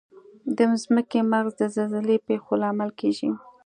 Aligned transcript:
د 0.57 0.59
ځمکې 0.83 1.19
مغز 1.31 1.53
د 1.57 1.61
زلزلې 1.75 2.17
پېښو 2.27 2.51
لامل 2.61 2.89
کیږي. 2.99 3.29